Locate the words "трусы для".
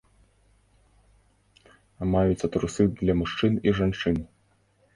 2.57-3.13